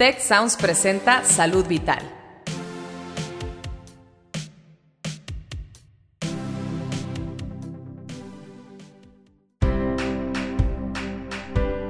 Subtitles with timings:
[0.00, 2.00] Tech Sounds presenta Salud Vital.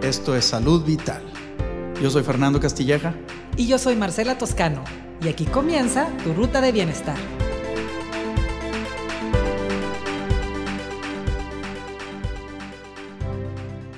[0.02, 1.22] Esto es Salud Vital.
[2.02, 3.14] Yo soy Fernando Castilleja.
[3.56, 4.82] Y yo soy Marcela Toscano.
[5.22, 7.16] Y aquí comienza tu ruta de bienestar.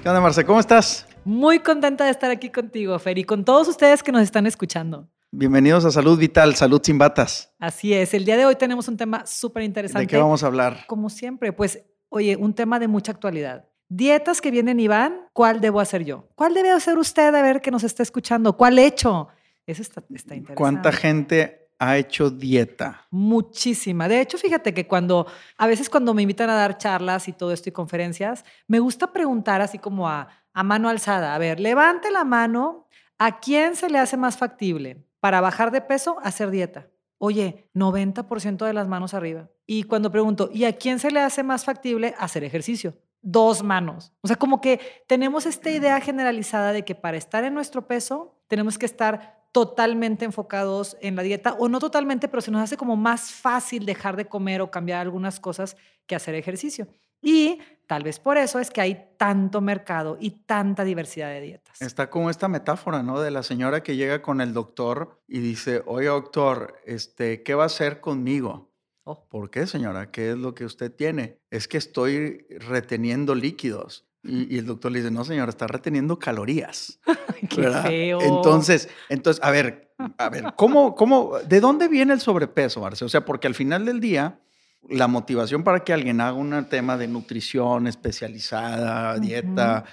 [0.02, 0.44] ¿Qué onda, Marce?
[0.44, 1.06] ¿Cómo estás?
[1.24, 5.08] Muy contenta de estar aquí contigo, Fer, y con todos ustedes que nos están escuchando.
[5.30, 7.54] Bienvenidos a Salud Vital, Salud sin batas.
[7.60, 10.00] Así es, el día de hoy tenemos un tema súper interesante.
[10.02, 10.84] ¿De qué vamos a hablar?
[10.88, 13.68] Como siempre, pues, oye, un tema de mucha actualidad.
[13.88, 16.28] Dietas que vienen y van, ¿cuál debo hacer yo?
[16.34, 18.56] ¿Cuál debe hacer usted a ver que nos está escuchando?
[18.56, 19.28] ¿Cuál hecho?
[19.64, 20.54] Eso está, está interesante.
[20.56, 23.06] ¿Cuánta gente ha hecho dieta?
[23.10, 24.06] Muchísima.
[24.06, 27.52] De hecho, fíjate que cuando, a veces cuando me invitan a dar charlas y todo
[27.52, 32.12] esto y conferencias, me gusta preguntar así como a, a mano alzada, a ver, levante
[32.12, 32.86] la mano,
[33.18, 36.88] ¿a quién se le hace más factible para bajar de peso hacer dieta?
[37.18, 39.50] Oye, 90% de las manos arriba.
[39.66, 42.94] Y cuando pregunto, ¿y a quién se le hace más factible hacer ejercicio?
[43.22, 44.12] Dos manos.
[44.20, 48.40] O sea, como que tenemos esta idea generalizada de que para estar en nuestro peso
[48.46, 52.76] tenemos que estar totalmente enfocados en la dieta, o no totalmente, pero se nos hace
[52.76, 56.88] como más fácil dejar de comer o cambiar algunas cosas que hacer ejercicio.
[57.20, 61.80] Y tal vez por eso es que hay tanto mercado y tanta diversidad de dietas.
[61.80, 63.20] Está como esta metáfora, ¿no?
[63.20, 67.62] De la señora que llega con el doctor y dice, oye doctor, este, ¿qué va
[67.62, 68.72] a hacer conmigo?
[69.04, 69.28] Oh.
[69.28, 70.10] ¿Por qué, señora?
[70.10, 71.38] ¿Qué es lo que usted tiene?
[71.50, 74.08] Es que estoy reteniendo líquidos.
[74.22, 77.00] Y, y el doctor le dice, no, señora, está reteniendo calorías.
[77.48, 78.20] Qué feo.
[78.20, 83.04] Entonces, entonces, a ver, a ver, ¿cómo, cómo, de dónde viene el sobrepeso, Marce?
[83.04, 84.40] O sea, porque al final del día,
[84.88, 89.84] la motivación para que alguien haga un tema de nutrición especializada, dieta,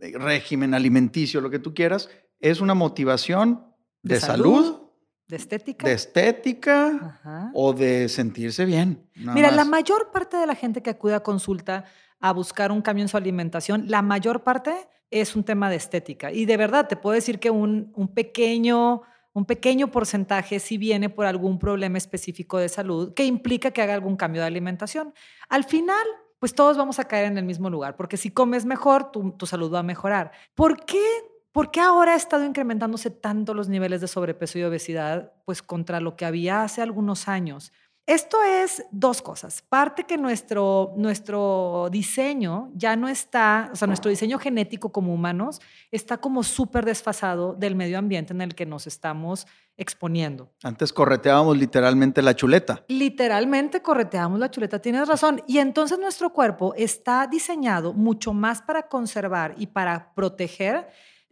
[0.00, 3.64] eh, régimen alimenticio, lo que tú quieras, es una motivación
[4.02, 4.82] de, salud,
[5.26, 5.86] de estética.
[5.86, 7.50] de estética Ajá.
[7.54, 9.08] o de sentirse bien.
[9.14, 9.68] Mira, la más.
[9.68, 11.84] mayor parte de la gente que acude a consulta
[12.20, 16.32] a buscar un cambio en su alimentación, la mayor parte es un tema de estética.
[16.32, 19.02] Y de verdad, te puedo decir que un, un pequeño,
[19.32, 23.94] un pequeño porcentaje sí viene por algún problema específico de salud que implica que haga
[23.94, 25.14] algún cambio de alimentación.
[25.48, 26.06] Al final,
[26.38, 29.46] pues todos vamos a caer en el mismo lugar, porque si comes mejor, tu, tu
[29.46, 30.32] salud va a mejorar.
[30.54, 31.02] ¿Por qué?
[31.52, 35.32] ¿Por qué ahora ha estado incrementándose tanto los niveles de sobrepeso y obesidad?
[35.44, 37.72] Pues contra lo que había hace algunos años.
[38.08, 39.60] Esto es dos cosas.
[39.60, 45.60] Parte que nuestro, nuestro diseño ya no está, o sea, nuestro diseño genético como humanos
[45.90, 49.46] está como súper desfasado del medio ambiente en el que nos estamos
[49.76, 50.50] exponiendo.
[50.62, 52.82] Antes correteábamos literalmente la chuleta.
[52.88, 55.42] Literalmente correteamos la chuleta, tienes razón.
[55.46, 60.88] Y entonces nuestro cuerpo está diseñado mucho más para conservar y para proteger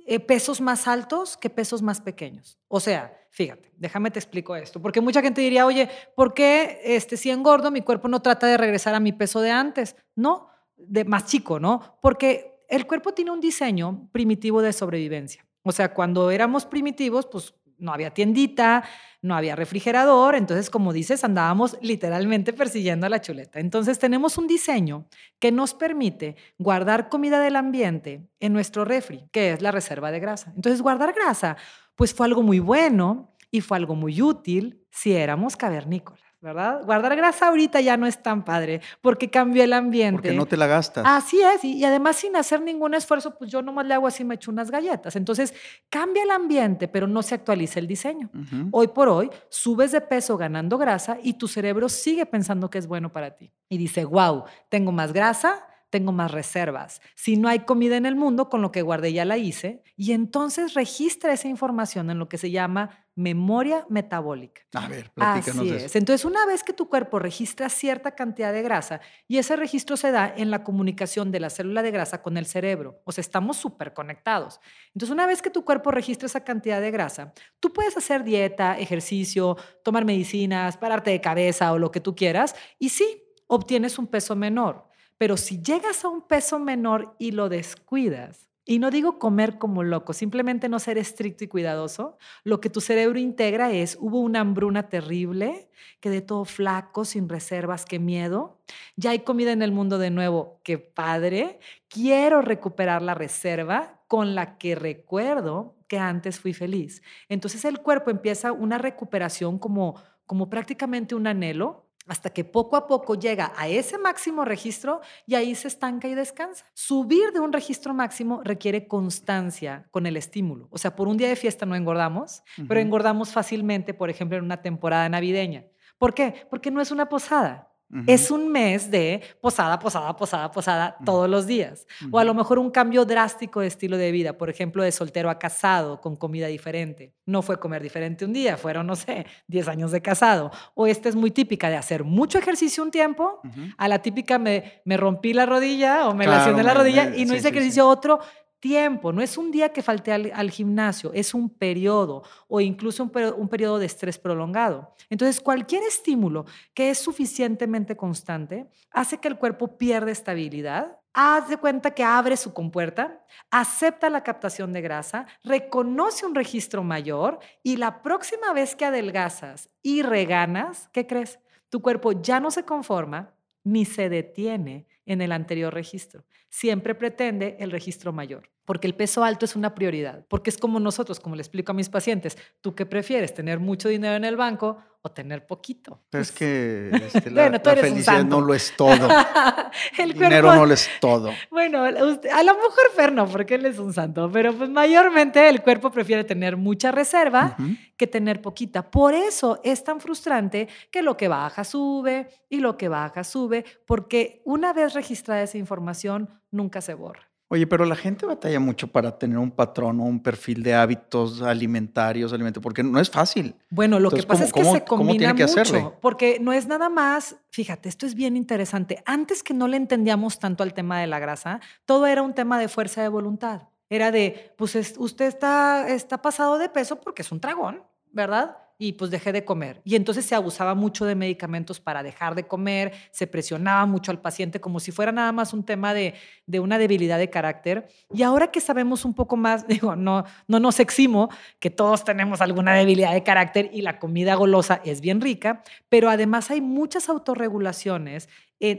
[0.06, 2.58] eh, pesos más altos que pesos más pequeños.
[2.68, 7.18] O sea, fíjate, déjame te explico esto, porque mucha gente diría, oye, ¿por qué este,
[7.18, 9.94] si engordo mi cuerpo no trata de regresar a mi peso de antes?
[10.14, 10.48] No,
[10.78, 11.98] de más chico, ¿no?
[12.00, 15.46] Porque el cuerpo tiene un diseño primitivo de sobrevivencia.
[15.62, 18.84] O sea, cuando éramos primitivos, pues no había tiendita,
[19.22, 23.60] no había refrigerador, entonces como dices, andábamos literalmente persiguiendo a la chuleta.
[23.60, 25.06] Entonces tenemos un diseño
[25.38, 30.20] que nos permite guardar comida del ambiente en nuestro refri, que es la reserva de
[30.20, 30.52] grasa.
[30.54, 31.56] Entonces guardar grasa,
[31.94, 36.25] pues fue algo muy bueno y fue algo muy útil si éramos cavernícolas.
[36.46, 36.82] ¿Verdad?
[36.84, 40.22] Guardar grasa ahorita ya no es tan padre porque cambió el ambiente.
[40.22, 41.04] Porque no te la gastas.
[41.04, 44.22] Así es, y, y además sin hacer ningún esfuerzo, pues yo nomás le hago así,
[44.22, 45.16] me echo unas galletas.
[45.16, 45.52] Entonces,
[45.90, 48.30] cambia el ambiente, pero no se actualiza el diseño.
[48.70, 52.86] Hoy por hoy, subes de peso ganando grasa y tu cerebro sigue pensando que es
[52.86, 53.50] bueno para ti.
[53.68, 57.00] Y dice, wow, tengo más grasa, tengo más reservas.
[57.14, 59.82] Si no hay comida en el mundo, con lo que guardé ya la hice.
[59.96, 64.60] Y entonces registra esa información en lo que se llama memoria metabólica.
[64.74, 65.86] A ver, platícanos Así eso.
[65.86, 65.96] es.
[65.96, 70.10] Entonces, una vez que tu cuerpo registra cierta cantidad de grasa, y ese registro se
[70.10, 73.56] da en la comunicación de la célula de grasa con el cerebro, o sea, estamos
[73.56, 74.60] súper conectados.
[74.88, 78.78] Entonces, una vez que tu cuerpo registra esa cantidad de grasa, tú puedes hacer dieta,
[78.78, 84.08] ejercicio, tomar medicinas, pararte de cabeza o lo que tú quieras, y sí, obtienes un
[84.08, 84.88] peso menor.
[85.18, 89.84] Pero si llegas a un peso menor y lo descuidas, y no digo comer como
[89.84, 92.18] loco, simplemente no ser estricto y cuidadoso.
[92.42, 95.70] Lo que tu cerebro integra es, hubo una hambruna terrible,
[96.00, 98.58] quedé todo flaco, sin reservas, qué miedo.
[98.96, 101.60] Ya hay comida en el mundo de nuevo, qué padre.
[101.88, 107.02] Quiero recuperar la reserva con la que recuerdo que antes fui feliz.
[107.28, 109.94] Entonces el cuerpo empieza una recuperación como,
[110.26, 115.34] como prácticamente un anhelo hasta que poco a poco llega a ese máximo registro y
[115.34, 116.64] ahí se estanca y descansa.
[116.74, 120.68] Subir de un registro máximo requiere constancia con el estímulo.
[120.70, 124.44] O sea, por un día de fiesta no engordamos, pero engordamos fácilmente, por ejemplo, en
[124.44, 125.64] una temporada navideña.
[125.98, 126.46] ¿Por qué?
[126.50, 127.72] Porque no es una posada.
[128.06, 131.86] Es un mes de posada, posada, posada, posada todos los días.
[132.10, 135.30] O a lo mejor un cambio drástico de estilo de vida, por ejemplo, de soltero
[135.30, 137.14] a casado con comida diferente.
[137.26, 140.50] No fue comer diferente un día, fueron, no sé, 10 años de casado.
[140.74, 143.40] O esta es muy típica de hacer mucho ejercicio un tiempo,
[143.76, 147.34] a la típica me, me, rompí la rodilla o me lesioné la rodilla y no
[147.34, 148.18] hice ejercicio otro
[148.60, 153.12] tiempo, no es un día que falte al, gimnasio, es un periodo o incluso un,
[153.36, 154.94] un, periodo de estrés prolongado.
[155.10, 161.56] Entonces, cualquier estímulo que es suficientemente constante hace que el cuerpo pierda estabilidad, haz de
[161.56, 167.76] cuenta que abre su compuerta, acepta la captación de grasa, reconoce un registro mayor y
[167.76, 171.38] la próxima vez que adelgazas y reganas, ¿qué crees?
[171.70, 176.26] Tu cuerpo ya no se conforma ni se detiene en el anterior registro.
[176.50, 180.78] Siempre pretende el registro mayor, porque el peso alto es una prioridad, porque es como
[180.80, 183.32] nosotros, como le explico a mis pacientes, ¿tú qué prefieres?
[183.32, 186.02] ¿Tener mucho dinero en el banco o tener poquito?
[186.10, 189.08] Pero es que este, la, felicidad no lo es todo.
[189.98, 191.32] el dinero no lo es todo.
[191.50, 195.62] Bueno, a lo mejor Fer no, porque él es un santo, pero pues mayormente el
[195.62, 197.56] cuerpo prefiere tener mucha reserva
[197.96, 198.90] que tener poquita.
[198.90, 203.64] Por eso es tan frustrante que lo que baja sube y lo que baja sube,
[203.86, 207.25] porque una vez registrada esa información, nunca se borra.
[207.48, 211.42] Oye, pero la gente batalla mucho para tener un patrón o un perfil de hábitos
[211.42, 213.54] alimentarios, alimentos, porque no es fácil.
[213.70, 217.88] Bueno, lo que pasa es que se combina mucho, porque no es nada más, fíjate,
[217.88, 219.00] esto es bien interesante.
[219.06, 222.58] Antes que no le entendíamos tanto al tema de la grasa, todo era un tema
[222.58, 223.68] de fuerza de voluntad.
[223.88, 228.56] Era de, pues usted está, está pasado de peso porque es un dragón, ¿verdad?
[228.78, 229.80] Y pues dejé de comer.
[229.84, 234.20] Y entonces se abusaba mucho de medicamentos para dejar de comer, se presionaba mucho al
[234.20, 236.14] paciente como si fuera nada más un tema de,
[236.46, 237.88] de una debilidad de carácter.
[238.12, 241.28] Y ahora que sabemos un poco más, digo, no, no nos eximo
[241.58, 246.10] que todos tenemos alguna debilidad de carácter y la comida golosa es bien rica, pero
[246.10, 248.28] además hay muchas autorregulaciones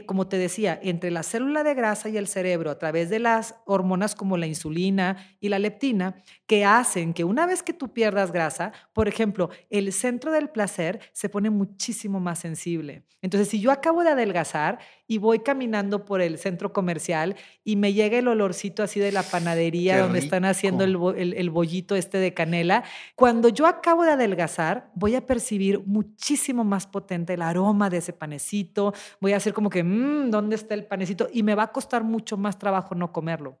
[0.06, 3.54] como te decía, entre la célula de grasa y el cerebro a través de las
[3.64, 8.32] hormonas como la insulina y la leptina, que hacen que una vez que tú pierdas
[8.32, 13.04] grasa, por ejemplo, el centro del placer se pone muchísimo más sensible.
[13.22, 17.34] Entonces, si yo acabo de adelgazar y voy caminando por el centro comercial
[17.64, 21.96] y me llega el olorcito así de la panadería donde están haciendo el, el, bollito
[21.96, 22.84] este de canela,
[23.16, 28.12] cuando yo acabo de adelgazar, voy a percibir muchísimo más potente el aroma de ese
[28.12, 31.28] panecito, voy a hacer como que, mmm, ¿dónde está el panecito?
[31.32, 33.58] Y me va a costar mucho más trabajo no comerlo.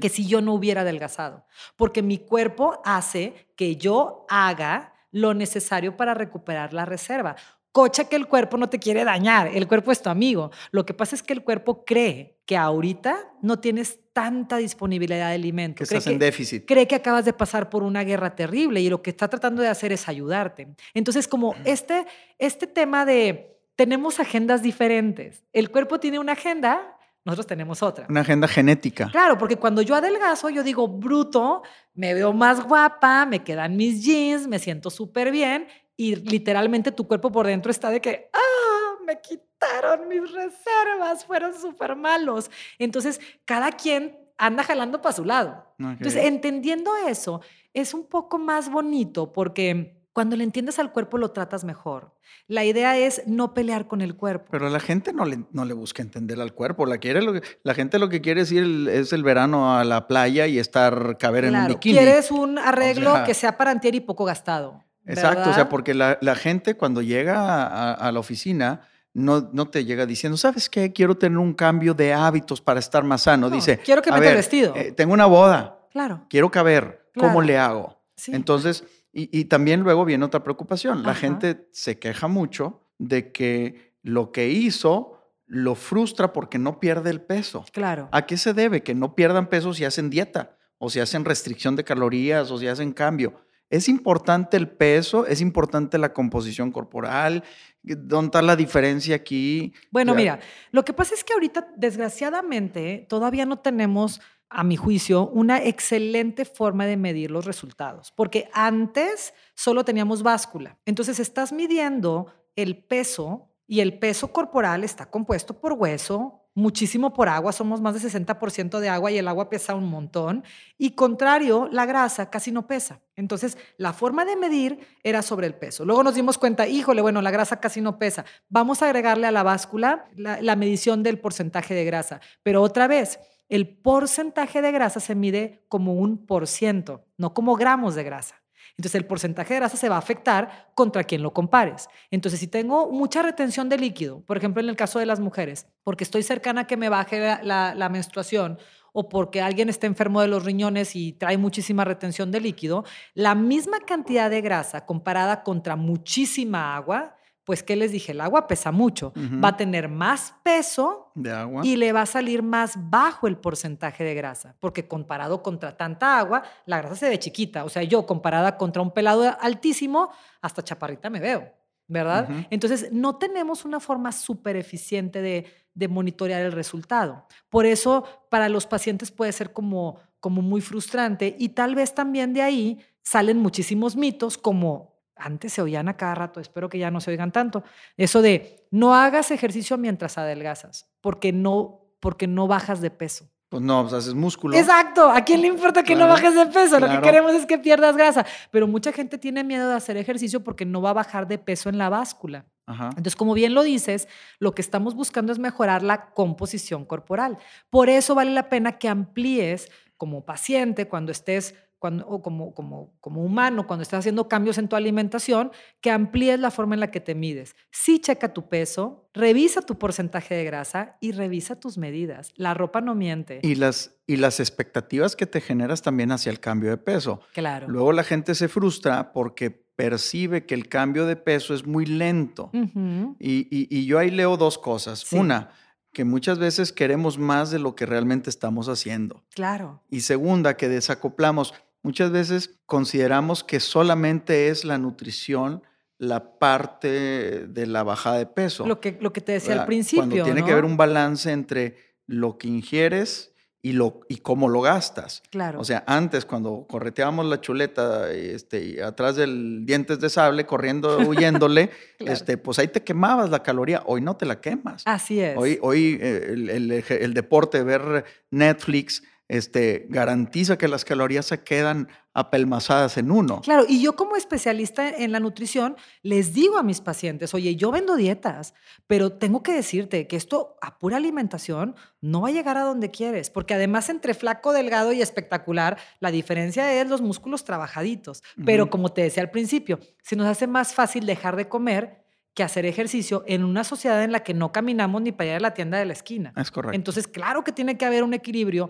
[0.00, 1.44] Que si yo no hubiera adelgazado.
[1.74, 7.36] Porque mi cuerpo hace que yo haga lo necesario para recuperar la reserva.
[7.76, 10.50] Cocha que el cuerpo no te quiere dañar, el cuerpo es tu amigo.
[10.70, 15.34] Lo que pasa es que el cuerpo cree que ahorita no tienes tanta disponibilidad de
[15.34, 15.76] alimento.
[15.76, 16.64] Que estás en déficit.
[16.66, 19.68] Cree que acabas de pasar por una guerra terrible y lo que está tratando de
[19.68, 20.68] hacer es ayudarte.
[20.94, 22.06] Entonces, como este,
[22.38, 25.44] este tema de tenemos agendas diferentes.
[25.52, 26.96] El cuerpo tiene una agenda,
[27.26, 28.06] nosotros tenemos otra.
[28.08, 29.10] Una agenda genética.
[29.10, 31.62] Claro, porque cuando yo adelgazo, yo digo, bruto,
[31.92, 37.06] me veo más guapa, me quedan mis jeans, me siento súper bien y literalmente tu
[37.06, 42.50] cuerpo por dentro está de que, ah, me quitaron mis reservas, fueron súper malos.
[42.78, 45.64] Entonces, cada quien anda jalando para su lado.
[45.78, 47.40] Entonces, entendiendo eso,
[47.72, 52.14] es un poco más bonito porque cuando le entiendes al cuerpo lo tratas mejor.
[52.48, 54.46] La idea es no pelear con el cuerpo.
[54.50, 56.86] Pero la gente no le, no le busca entender al cuerpo.
[56.86, 57.20] La, quiere,
[57.62, 61.18] la gente lo que quiere es ir es el verano a la playa y estar,
[61.18, 61.98] caber en un bikini.
[61.98, 64.85] Quieres un arreglo que sea para antier y poco gastado.
[65.06, 68.80] Exacto, o sea, porque la, gente cuando llega a, la oficina
[69.14, 70.92] no, no, te llega diciendo, ¿sabes qué?
[70.92, 73.48] Quiero tener un cambio de hábitos para estar más sano.
[73.48, 74.74] Dice, quiero que me ver, vestido.
[74.76, 75.78] Eh, tengo una boda.
[75.90, 76.26] Claro.
[76.28, 77.06] Quiero caber.
[77.18, 78.02] ¿Cómo le hago?
[78.26, 81.02] Entonces, y, también luego viene otra preocupación.
[81.02, 87.08] La gente se queja mucho de que lo que hizo lo frustra porque no pierde
[87.08, 87.64] el peso.
[87.72, 88.08] Claro.
[88.12, 88.82] ¿A qué se debe?
[88.82, 92.66] Que no pierdan peso si hacen dieta o si hacen restricción de calorías o si
[92.66, 93.40] hacen cambio.
[93.68, 97.42] Es importante el peso, es importante la composición corporal.
[97.82, 99.72] ¿Dónde está la diferencia aquí?
[99.90, 100.38] Bueno, mira,
[100.70, 106.44] lo que pasa es que ahorita, desgraciadamente, todavía no tenemos a mi juicio, una excelente
[106.44, 110.78] forma de medir los resultados, porque antes solo teníamos báscula.
[110.86, 117.28] Entonces estás midiendo el peso y el peso corporal está compuesto por hueso, muchísimo por
[117.28, 120.42] agua, somos más de 60% de agua y el agua pesa un montón.
[120.78, 123.02] Y contrario, la grasa casi no pesa.
[123.14, 125.84] Entonces, la forma de medir era sobre el peso.
[125.84, 128.24] Luego nos dimos cuenta, híjole, bueno, la grasa casi no pesa.
[128.48, 132.22] Vamos a agregarle a la báscula la, la medición del porcentaje de grasa.
[132.42, 133.20] Pero otra vez,
[133.50, 138.45] el porcentaje de grasa se mide como un por ciento, no como gramos de grasa.
[138.78, 141.88] Entonces el porcentaje de grasa se va a afectar contra quien lo compares.
[142.10, 145.66] Entonces si tengo mucha retención de líquido, por ejemplo en el caso de las mujeres,
[145.82, 148.58] porque estoy cercana a que me baje la, menstruación
[148.92, 153.34] o porque alguien está enfermo de los riñones y trae muchísima retención de líquido, la
[153.34, 157.15] misma cantidad de grasa comparada contra muchísima agua
[157.46, 158.10] pues, ¿qué les dije?
[158.10, 159.12] El agua pesa mucho.
[159.42, 161.64] Va a tener más peso de agua.
[161.64, 166.18] y le va a salir más bajo el porcentaje de grasa, porque comparado contra tanta
[166.18, 167.64] agua, la grasa se ve chiquita.
[167.64, 170.10] O sea, yo comparada contra un pelado altísimo,
[170.42, 171.52] hasta chaparrita me veo,
[171.86, 172.28] ¿verdad?
[172.50, 177.28] Entonces, no tenemos una forma súper eficiente de, de, monitorear el resultado.
[177.48, 182.32] Por eso, para los pacientes puede ser como, como muy frustrante y tal vez también
[182.32, 186.90] de ahí salen muchísimos mitos como antes se oían a cada rato, espero que ya
[186.90, 187.64] no se oigan tanto,
[187.96, 193.28] eso de no hagas ejercicio mientras adelgazas, porque no, porque no bajas de peso.
[193.48, 194.56] Pues no, pues haces músculo.
[194.56, 196.80] Exacto, ¿a quién le importa que no bajes de peso?
[196.80, 200.42] Lo que queremos es que pierdas grasa, pero mucha gente tiene miedo de hacer ejercicio
[200.42, 202.44] porque no va a bajar de peso en la báscula.
[202.66, 204.08] Entonces, como bien lo dices,
[204.40, 207.38] lo que estamos buscando es mejorar la composición corporal.
[207.70, 212.94] Por eso vale la pena que amplíes como paciente cuando estés cuando, o como, como,
[213.00, 216.90] como humano, cuando estás haciendo cambios en tu alimentación, que amplíes la forma en la
[216.90, 217.54] que te mides.
[217.70, 222.32] Sí checa tu peso, revisa tu porcentaje de grasa y revisa tus medidas.
[222.36, 223.40] La ropa no miente.
[223.42, 227.20] Y las, y las expectativas que te generas también hacia el cambio de peso.
[227.32, 227.68] Claro.
[227.68, 232.50] Luego la gente se frustra porque percibe que el cambio de peso es muy lento.
[232.52, 235.12] y, y, yo ahí leo dos cosas.
[235.12, 235.50] Una,
[235.92, 239.22] que muchas veces queremos más de lo que realmente estamos haciendo.
[239.34, 239.82] Claro.
[239.88, 241.54] Y segunda, que desacoplamos.
[241.86, 245.62] Muchas veces consideramos que solamente es la nutrición
[245.98, 248.66] la parte de la bajada de peso.
[248.66, 250.02] Lo que, lo que te decía al principio.
[250.02, 251.76] Cuando tiene que haber un balance entre
[252.08, 255.22] lo que ingieres y, lo, y cómo lo gastas.
[255.30, 255.60] Claro.
[255.60, 260.98] O sea, antes cuando correteábamos la chuleta este, y atrás del dientes de sable, corriendo,
[261.06, 263.84] huyéndole, este, pues ahí te quemabas la caloría.
[263.86, 264.82] Hoy no te la quemas.
[264.86, 265.36] Así es.
[265.38, 271.42] Hoy, hoy eh, el, el, el deporte, ver Netflix, este, garantiza que las calorías se
[271.42, 273.40] quedan apelmazadas en uno.
[273.42, 277.70] Claro, y yo como especialista en la nutrición les digo a mis pacientes, oye, yo
[277.70, 278.54] vendo dietas,
[278.86, 282.90] pero tengo que decirte que esto a pura alimentación no va a llegar a donde
[282.90, 288.22] quieres, porque además entre flaco, delgado y espectacular, la diferencia es los músculos trabajaditos.
[288.44, 292.06] Pero como te decía al principio, se nos hace más fácil dejar de comer
[292.36, 295.40] que hacer ejercicio en una sociedad en la que no caminamos ni para ir a
[295.40, 296.34] la tienda de la esquina.
[296.36, 296.76] Es correcto.
[296.76, 298.68] Entonces, claro que tiene que haber un equilibrio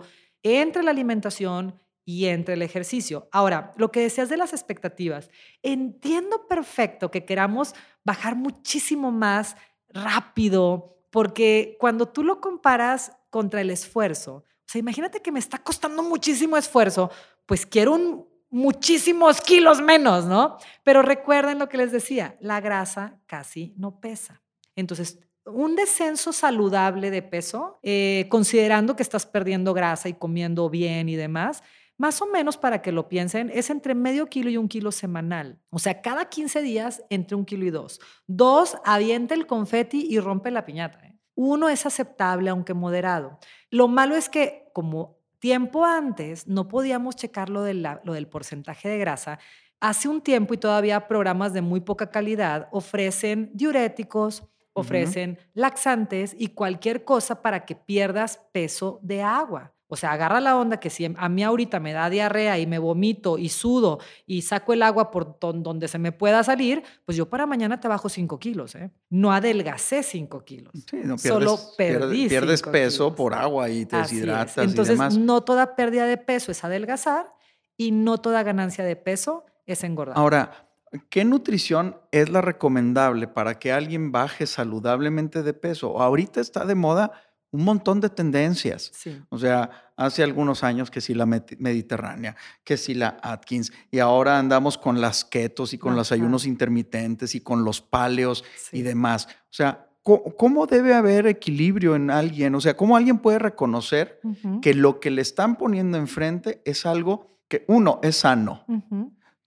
[0.55, 1.75] entre la alimentación
[2.05, 3.27] y entre el ejercicio.
[3.31, 5.29] Ahora, lo que decías de las expectativas,
[5.61, 7.75] entiendo perfecto que queramos
[8.05, 9.57] bajar muchísimo más
[9.89, 15.57] rápido, porque cuando tú lo comparas contra el esfuerzo, o sea, imagínate que me está
[15.57, 17.11] costando muchísimo esfuerzo,
[17.45, 20.57] pues quiero un, muchísimos kilos menos, ¿no?
[20.83, 24.41] Pero recuerden lo que les decía, la grasa casi no pesa.
[24.75, 31.09] Entonces, un descenso saludable de peso, eh, considerando que estás perdiendo grasa y comiendo bien
[31.09, 31.63] y demás,
[31.97, 35.59] más o menos para que lo piensen, es entre medio kilo y un kilo semanal.
[35.71, 37.99] O sea, cada 15 días entre un kilo y dos.
[38.27, 40.99] Dos, avienta el confeti y rompe la piñata.
[40.99, 41.17] ¿eh?
[41.33, 43.39] Uno es aceptable, aunque moderado.
[43.71, 48.99] Lo malo es que como tiempo antes no podíamos checar lo, lo del porcentaje de
[48.99, 49.39] grasa,
[49.79, 54.43] hace un tiempo y todavía programas de muy poca calidad ofrecen diuréticos,
[54.79, 59.73] ofrecen laxantes y cualquier cosa para que pierdas peso de agua.
[59.89, 62.77] O sea, agarra la onda que si a mí ahorita me da diarrea y me
[62.77, 67.29] vomito y sudo y saco el agua por donde se me pueda salir, pues yo
[67.29, 68.75] para mañana te bajo 5 kilos.
[68.75, 68.91] ¿eh?
[69.09, 70.73] No adelgacé 5 kilos.
[70.73, 74.57] Sí, no pierdes, Solo perdí Pierdes, peso por agua y te deshidratas.
[74.57, 77.33] Entonces, no toda pérdida de peso es adelgazar
[77.77, 80.17] y no toda ganancia de peso es engordar.
[80.17, 80.66] Ahora,
[81.09, 86.01] ¿Qué nutrición es la recomendable para que alguien baje saludablemente de peso?
[86.01, 87.11] Ahorita está de moda
[87.51, 88.91] un montón de tendencias.
[89.29, 94.37] O sea, hace algunos años que sí la mediterránea, que sí la Atkins, y ahora
[94.37, 99.27] andamos con las ketos y con los ayunos intermitentes y con los paleos y demás.
[99.43, 102.53] O sea, ¿cómo, debe haber equilibrio en alguien?
[102.55, 104.19] O sea, ¿cómo alguien puede reconocer
[104.61, 108.65] que lo que le están poniendo enfrente es algo que, uno, es sano?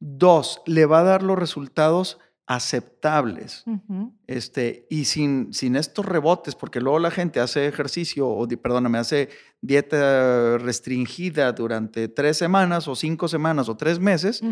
[0.00, 3.64] Dos, le va a dar los resultados aceptables
[4.26, 9.28] este, y sin, sin estos rebotes, porque luego la gente hace ejercicio, o perdóname, hace
[9.60, 14.42] dieta restringida durante tres semanas o cinco semanas o tres meses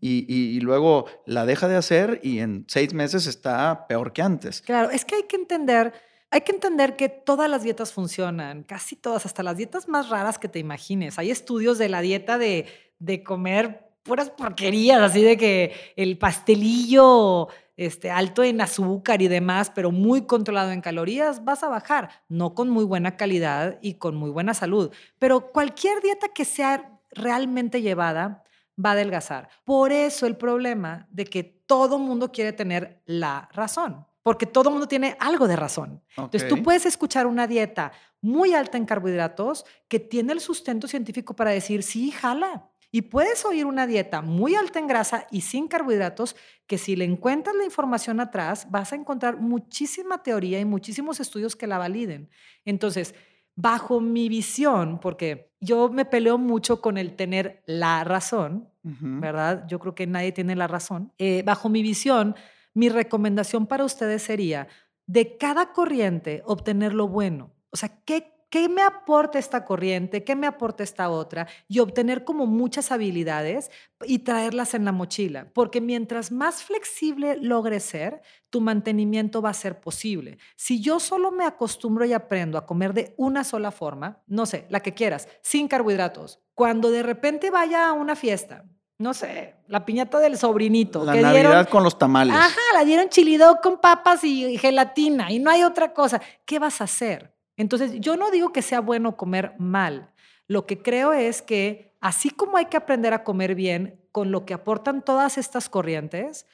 [0.00, 4.22] y, y- y luego la deja de hacer y en seis meses está peor que
[4.22, 4.62] antes.
[4.62, 5.92] Claro, es que hay que entender,
[6.30, 10.38] hay que entender que todas las dietas funcionan, casi todas, hasta las dietas más raras
[10.38, 11.18] que te imagines.
[11.18, 12.66] Hay estudios de la dieta de,
[13.00, 19.70] de comer puras porquerías, así de que el pastelillo este, alto en azúcar y demás,
[19.72, 24.16] pero muy controlado en calorías, vas a bajar, no con muy buena calidad y con
[24.16, 24.90] muy buena salud.
[25.20, 28.42] Pero cualquier dieta que sea realmente llevada
[28.84, 29.48] va a adelgazar.
[29.64, 34.88] Por eso el problema de que todo mundo quiere tener la razón, porque todo mundo
[34.88, 36.02] tiene algo de razón.
[36.16, 41.36] Entonces tú puedes escuchar una dieta muy alta en carbohidratos que tiene el sustento científico
[41.36, 42.68] para decir, sí, jala.
[42.90, 47.04] Y puedes oír una dieta muy alta en grasa y sin carbohidratos que si le
[47.04, 52.30] encuentras la información atrás, vas a encontrar muchísima teoría y muchísimos estudios que la validen.
[52.64, 53.14] Entonces,
[53.54, 58.70] bajo mi visión, porque yo me peleo mucho con el tener la razón.
[58.82, 59.66] ¿verdad?
[59.68, 61.12] Yo creo que nadie tiene la razón.
[61.18, 62.34] Eh, bajo mi visión,
[62.72, 64.68] mi recomendación para ustedes sería
[65.06, 67.52] de cada corriente obtener lo bueno.
[67.70, 70.24] O sea, ¿qué, qué me aporta esta corriente?
[70.24, 71.46] ¿Qué me aporta esta otra?
[71.68, 73.70] Y obtener como muchas habilidades
[74.04, 75.48] y traerlas en la mochila.
[75.52, 80.38] Porque mientras más flexible logres ser, tu mantenimiento va a ser posible.
[80.56, 84.66] Si yo solo me acostumbro y aprendo a comer de una sola forma, no sé,
[84.70, 88.64] la que quieras, sin carbohidratos, cuando de repente vaya a una fiesta,
[88.98, 92.34] no sé, la piñata del sobrinito, La que Navidad dieron, con los tamales.
[92.34, 96.80] ajá, la dieron chilidó con papas y gelatina y no hay otra cosa, ¿qué vas
[96.80, 97.37] a hacer?
[97.58, 100.10] Entonces, yo no digo que sea bueno comer mal.
[100.46, 104.46] Lo que creo es que así como hay que aprender a comer bien con lo
[104.46, 106.46] que aportan todas estas corrientes,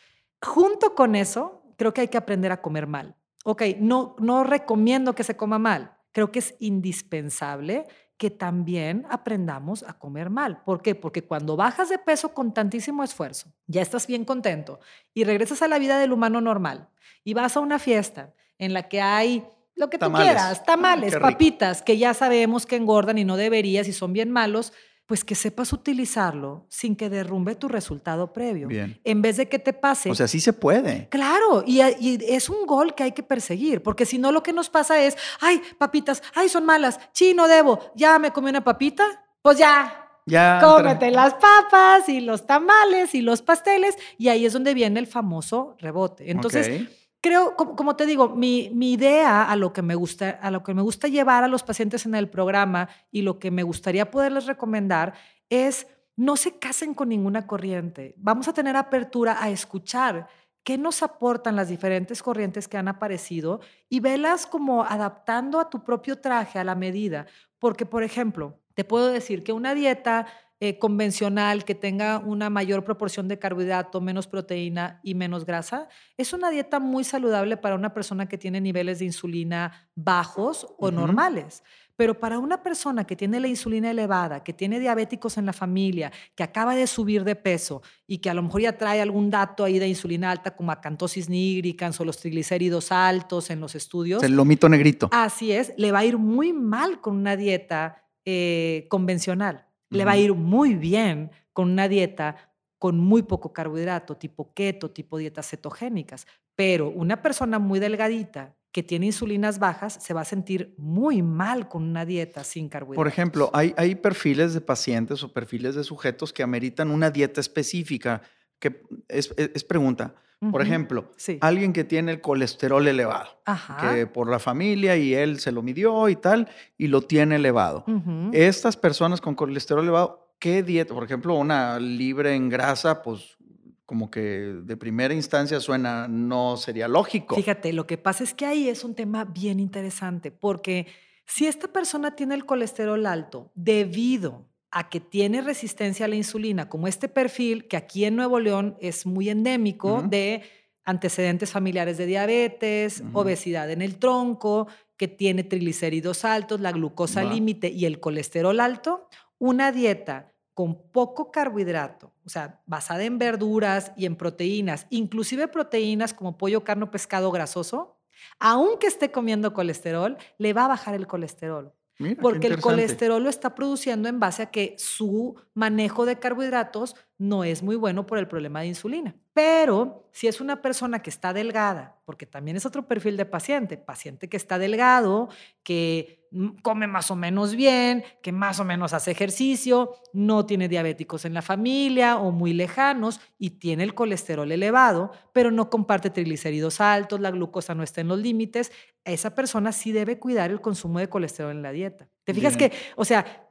[0.43, 3.15] junto con eso, creo que hay que aprender a comer mal.
[3.45, 5.97] Ok, no, no recomiendo que se coma mal.
[6.13, 10.63] Creo que es indispensable que también aprendamos a comer mal.
[10.63, 10.95] ¿Por qué?
[10.95, 14.81] Porque cuando bajas de peso con tantísimo esfuerzo, ya estás bien contento
[15.13, 16.89] y regresas a la vida del humano normal
[17.25, 19.45] y vas a una fiesta en la que hay
[19.77, 20.29] lo que Tamales.
[20.29, 21.23] tú quieras, tamales, rico.
[21.23, 24.73] papitas, que ya sabemos que engordan y no deberías y son bien malos,
[25.07, 28.69] pues que sepas utilizarlo sin que derrumbe tu resultado previo.
[28.69, 28.99] Bien.
[29.05, 31.09] En vez de que te pase O sea, sí se puede.
[31.11, 34.53] Claro, y, y es un gol que hay que perseguir, porque si no lo que
[34.55, 38.65] nos pasa es, ay, papitas, ay, son malas, sí, no debo, ya me comí una
[38.65, 39.05] papita,
[39.43, 40.59] pues ya, Ya.
[40.63, 45.07] cómete las papas y los tamales y los pasteles, y ahí es donde viene el
[45.07, 46.31] famoso rebote.
[46.31, 46.89] Entonces.
[47.25, 50.75] Creo, como, te digo, mi, mi idea a lo, que me gusta, a lo que
[50.75, 54.45] me gusta llevar a los pacientes en el programa y lo que me gustaría poderles
[54.45, 55.15] recomendar
[55.49, 58.15] es no se casen con ninguna corriente.
[58.19, 60.29] Vamos a tener apertura a escuchar
[60.65, 65.83] qué nos aportan las diferentes corrientes que han aparecido y velas como adaptando a tu
[65.83, 67.25] propio traje, a la medida.
[67.59, 70.27] Porque, por ejemplo, te puedo decir que una dieta
[70.61, 76.33] eh, convencional que tenga una mayor proporción de carbohidrato, menos proteína y menos grasa, es
[76.33, 81.63] una dieta muy saludable para una persona que tiene niveles de insulina bajos o normales.
[81.97, 86.13] Pero para una persona que tiene la insulina elevada, que tiene diabéticos en la familia,
[86.35, 89.65] que acaba de subir de peso y que a lo mejor ya trae algún dato
[89.65, 94.29] ahí de insulina alta como acantosis nigricans o los triglicéridos altos en los estudios, Es
[94.29, 95.09] el lomito negrito.
[95.13, 99.67] Así es, le va a ir muy mal con una dieta eh, convencional.
[99.95, 102.37] Le va a ir muy bien con una dieta
[102.79, 106.27] con muy poco carbohidrato, tipo keto, tipo dietas cetogénicas.
[106.55, 111.69] Pero una persona muy delgadita que tiene insulinas bajas se va a sentir muy mal
[111.69, 112.97] con una dieta sin carbohidratos.
[112.97, 117.41] Por ejemplo, hay, hay perfiles de pacientes o perfiles de sujetos que ameritan una dieta
[117.41, 118.21] específica.
[118.59, 120.15] Que es, es- es pregunta.
[120.51, 121.39] Por ejemplo, sí.
[121.41, 123.95] alguien que tiene el colesterol elevado, Ajá.
[123.95, 127.87] que por la familia y él se lo midió y tal, y lo tiene elevado.
[128.33, 130.93] Estas personas con colesterol elevado, ¿qué dieta?
[130.93, 133.39] Por ejemplo, una libre en grasa, pues
[133.87, 137.37] como que de primera instancia suena, no sería lógico.
[137.37, 140.89] Fíjate, lo que pasa es que ahí es un tema bien interesante, porque
[141.25, 146.69] si esta persona tiene el colesterol alto debido a que tiene resistencia a la insulina,
[146.69, 150.43] como este perfil que aquí en Nuevo León es muy endémico de
[150.85, 157.69] antecedentes familiares de diabetes, obesidad en el tronco, que tiene triglicéridos altos, la glucosa límite
[157.69, 159.09] y el colesterol alto,
[159.39, 166.15] una dieta con poco carbohidrato, o sea, basada en verduras y en proteínas, inclusive proteínas
[166.15, 168.01] como pollo, carne o pescado grasoso,
[168.41, 171.73] aunque esté comiendo colesterol, le va a bajar el colesterol.
[171.99, 176.97] Mira, Porque el colesterol lo está produciendo en base a que su manejo de carbohidratos
[177.19, 179.17] no es muy bueno por el problema de insulina.
[179.35, 183.77] Pero si es una persona que está delgada, porque también es otro perfil de paciente,
[183.77, 185.29] paciente que está delgado,
[185.65, 186.25] que
[186.63, 191.35] come más o menos bien, que más o menos hace ejercicio, no tiene diabéticos en
[191.35, 197.21] la familia o muy lejanos y tiene el colesterol elevado, pero no comparte triglicéridos altos,
[197.21, 198.71] la glucosa no está en los límites,
[199.05, 202.09] esa persona sí debe cuidar el consumo de colesterol en la dieta.
[202.23, 203.49] ¿Te fijas que, o sea,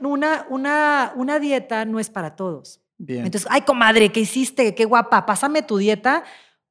[0.00, 2.83] una, una, una dieta no es para todos?
[3.04, 3.24] Bien.
[3.26, 4.74] Entonces, ay, comadre, ¿qué hiciste?
[4.74, 6.24] Qué guapa, pásame tu dieta.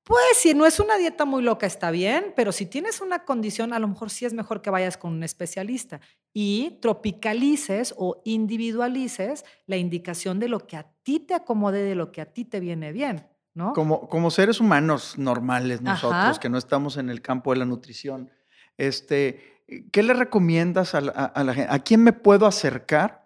[0.04, 3.72] Pues si no es una dieta muy loca, está bien, pero si tienes una condición,
[3.72, 6.02] a lo mejor sí es mejor que vayas con un especialista
[6.34, 12.12] y tropicalices o individualices la indicación de lo que a ti te acomode, de lo
[12.12, 13.72] que a ti te viene bien, ¿no?
[13.74, 16.40] Como, como seres humanos normales nosotros, Ajá.
[16.40, 18.30] que no estamos en el campo de la nutrición,
[18.78, 21.72] este, ¿qué le recomiendas a la, a- a la gente?
[21.74, 23.26] ¿A quién me puedo acercar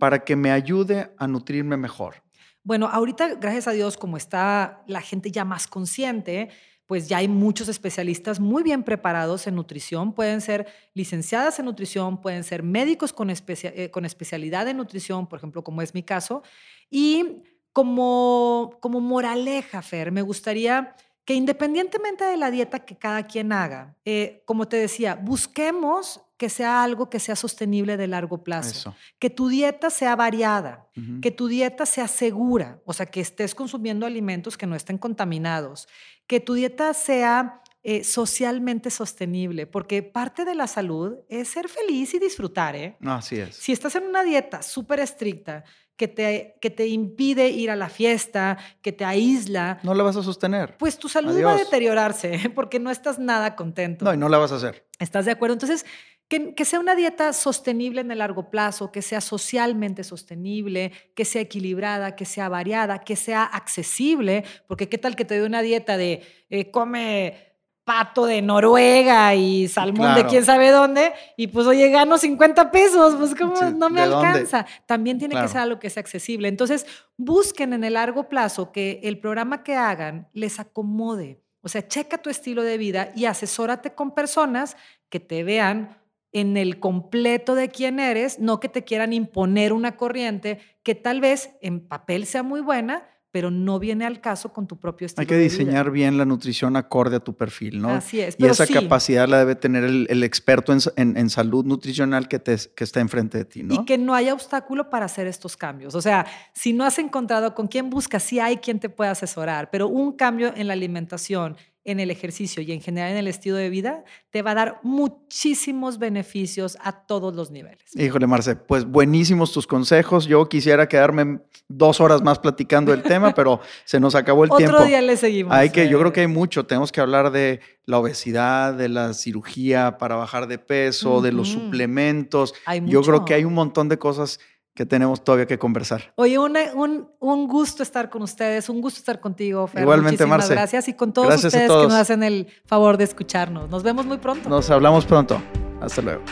[0.00, 2.22] para que me ayude a nutrirme mejor?
[2.68, 6.50] Bueno, ahorita, gracias a Dios, como está la gente ya más consciente,
[6.84, 10.12] pues ya hay muchos especialistas muy bien preparados en nutrición.
[10.12, 15.38] Pueden ser licenciadas en nutrición, pueden ser médicos con, eh, con especialidad en nutrición, por
[15.38, 16.42] ejemplo, como es mi caso.
[16.90, 17.40] Y
[17.72, 23.96] como, como moraleja, Fer, me gustaría que independientemente de la dieta que cada quien haga,
[24.04, 28.94] eh, como te decía, busquemos que sea algo que sea sostenible de largo plazo, Eso.
[29.18, 30.88] que tu dieta sea variada,
[31.20, 35.88] que tu dieta sea segura, o sea, que estés consumiendo alimentos que no estén contaminados,
[36.26, 42.14] que tu dieta sea eh, socialmente sostenible, porque parte de la salud es ser feliz
[42.14, 42.96] y disfrutar, ¿eh?
[43.04, 43.56] Así es.
[43.56, 45.64] Si estás en una dieta súper estricta
[45.96, 50.16] que te, que te impide ir a la fiesta, que te aísla, No la vas
[50.16, 50.76] a sostener.
[50.78, 51.66] pues tu salud va a Adiós.
[51.70, 54.04] deteriorarse porque no estás nada contento.
[54.04, 54.86] No, y no la vas a hacer.
[55.00, 55.54] ¿Estás de acuerdo?
[55.54, 55.84] Entonces,
[56.28, 61.24] que, que sea una dieta sostenible en el largo plazo, que sea socialmente sostenible, que
[61.24, 65.62] sea equilibrada, que sea variada, que sea accesible, porque qué tal que te dé una
[65.62, 67.44] dieta de eh, come
[67.84, 73.14] pato de Noruega y salmón de quién sabe dónde, y pues oye, gano 50 pesos,
[73.14, 74.66] pues como Sí, no me alcanza.
[74.84, 75.46] También tiene Claro.
[75.46, 76.48] que ser algo que sea accesible.
[76.48, 76.84] Entonces,
[77.16, 81.40] busquen en el largo plazo que el programa que hagan les acomode.
[81.62, 84.76] O sea, checa tu estilo de vida y asesórate con personas
[85.08, 85.96] que te vean
[86.40, 91.20] en el completo de quién eres, no que te quieran imponer una corriente que tal
[91.20, 95.20] vez en papel sea muy buena, pero no viene al caso con tu propio estilo
[95.20, 95.50] Hay que de vida.
[95.50, 97.90] diseñar bien la nutrición acorde a tu perfil, ¿no?
[97.90, 98.72] Así es, Y esa sí.
[98.72, 102.56] capacidad la debe tener el, el experto en, s- en- en salud nutricional que, te,
[102.74, 103.74] que está enfrente de ti, ¿no?
[103.74, 105.94] Y que no haya obstáculo para hacer estos cambios.
[105.94, 106.24] O sea,
[106.54, 110.12] si no has encontrado con quién buscas, sí hay quien te pueda asesorar, pero un
[110.12, 111.54] cambio en la alimentación,
[111.90, 114.80] en el ejercicio y en general en el estilo de vida te va a dar
[114.82, 117.82] muchísimos beneficios a todos los niveles.
[117.94, 120.26] Híjole, Marce, pues buenísimos tus consejos.
[120.26, 124.66] Yo quisiera quedarme dos horas más platicando del tema, pero se nos acabó el Otro
[124.66, 124.84] tiempo.
[124.84, 125.52] día le seguimos.
[125.54, 126.66] Hay que, yo creo que hay mucho.
[126.66, 131.48] Tenemos que hablar de la obesidad, de la cirugía para bajar de peso, de los
[131.48, 132.54] suplementos.
[132.66, 133.24] Hay Yo creo mucho.
[133.24, 134.40] que hay un montón de cosas
[134.78, 136.12] que tenemos todavía que conversar.
[136.14, 139.82] Oye, una- un, un gusto estar con ustedes, un gusto estar contigo, Fer.
[139.82, 140.54] Igualmente, Muchísimas Marce.
[140.54, 143.68] gracias y con todos Gracias ustedes que nos hacen el favor de escucharnos.
[143.70, 144.48] Nos vemos muy pronto.
[144.48, 145.42] Nos hablamos pronto.
[145.80, 146.22] Hasta luego.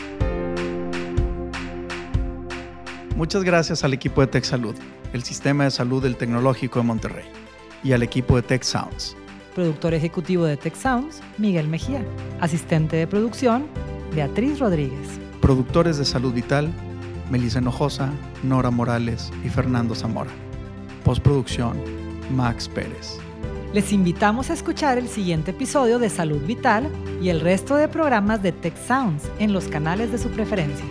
[3.17, 4.75] Muchas gracias al equipo de Tech Salud,
[5.11, 7.25] el sistema de salud del Tecnológico de Monterrey,
[7.83, 9.17] y al equipo de Tech Sounds.
[9.55, 12.01] Productor ejecutivo de Tech Sounds, Miguel Mejía.
[12.39, 13.67] Asistente de producción,
[14.15, 15.19] Beatriz Rodríguez.
[15.41, 16.71] Productores de Salud Vital,
[17.29, 18.11] Melissa Hinojosa,
[18.43, 20.31] Nora Morales y Fernando Zamora.
[21.03, 21.77] Postproducción,
[22.35, 23.19] Max Pérez.
[23.73, 26.89] Les invitamos a escuchar el siguiente episodio de Salud Vital
[27.21, 30.85] y el resto de programas de Tech Sounds en los canales de su preferencia.